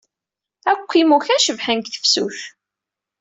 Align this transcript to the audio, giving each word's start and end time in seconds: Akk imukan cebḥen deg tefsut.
Akk 0.71 0.89
imukan 1.01 1.43
cebḥen 1.45 1.79
deg 1.79 1.87
tefsut. 1.93 2.39